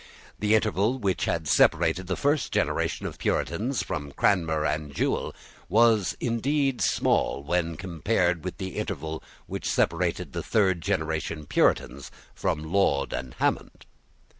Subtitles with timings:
[0.39, 5.31] The interval which had separated the first generation of Puritans from Cranmer and Jewel
[5.69, 6.83] was small indeed
[7.47, 13.35] when compared with the interval which separated the third generation of Puritans from Laud and
[13.35, 13.85] Hammond.